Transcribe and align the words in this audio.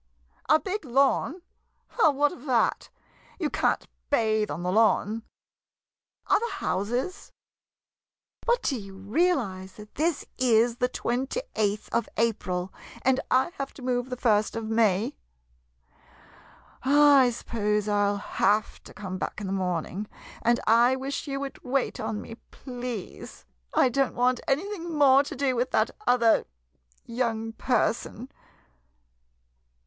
A 0.49 0.59
big 0.59 0.83
lawn? 0.83 1.43
Well, 1.99 2.15
what 2.15 2.31
of 2.31 2.47
that— 2.47 2.89
you 3.39 3.51
can't 3.51 3.87
bathe 4.09 4.49
on 4.49 4.63
the 4.63 4.71
lawn! 4.71 5.21
Other 6.25 6.49
houses?— 6.53 7.31
but 8.47 8.63
do 8.63 8.77
44 8.77 8.77
IN 8.77 8.81
THE 8.81 8.91
MERRY 8.91 8.95
MONTH 8.95 9.11
OF 9.11 9.11
MAY 9.11 9.13
you 9.13 9.13
realize 9.13 9.73
that 9.73 9.93
this 9.93 10.25
is 10.39 10.77
the 10.77 10.89
28th 10.89 11.89
of 11.91 12.09
April, 12.17 12.73
and 13.03 13.19
I 13.29 13.51
have 13.59 13.75
to 13.75 13.83
move 13.83 14.09
the 14.09 14.17
first 14.17 14.55
of 14.55 14.65
May? 14.71 15.17
I 16.81 17.29
suppose 17.29 17.87
I 17.87 18.05
'11 18.05 18.19
have 18.21 18.81
to 18.85 18.95
come 18.95 19.19
back 19.19 19.39
in 19.39 19.45
the 19.45 19.53
morning— 19.53 20.07
and 20.41 20.59
I 20.65 20.95
wish 20.95 21.27
you 21.27 21.39
would 21.41 21.63
wait 21.63 21.99
on 21.99 22.19
me, 22.19 22.37
please. 22.49 23.45
I 23.75 23.89
don't 23.89 24.15
want 24.15 24.41
anything 24.47 24.97
more 24.97 25.21
to 25.21 25.35
do 25.35 25.55
with 25.55 25.69
that 25.69 25.91
other 26.07 26.45
young 27.05 27.53
person. 27.53 28.31